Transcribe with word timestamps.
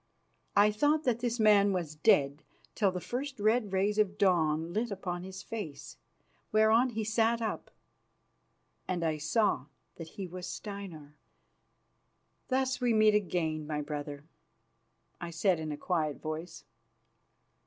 I 0.55 0.71
thought 0.71 1.03
that 1.03 1.19
this 1.19 1.39
man 1.39 1.73
was 1.73 1.93
dead 1.93 2.41
till 2.73 2.91
the 2.91 2.99
first 2.99 3.39
red 3.39 3.71
rays 3.71 3.99
of 3.99 4.17
dawn 4.17 4.73
lit 4.73 4.89
upon 4.89 5.21
his 5.21 5.43
face, 5.43 5.97
whereon 6.51 6.89
he 6.89 7.03
sat 7.03 7.39
up, 7.39 7.69
and 8.87 9.03
I 9.05 9.19
saw 9.19 9.65
that 9.97 10.07
he 10.17 10.25
was 10.25 10.47
Steinar. 10.47 11.13
"Thus 12.47 12.81
we 12.81 12.95
meet 12.95 13.13
again, 13.13 13.67
my 13.67 13.81
brother," 13.83 14.23
I 15.19 15.29
said 15.29 15.59
in 15.59 15.71
a 15.71 15.77
quiet 15.77 16.19
voice. 16.19 16.63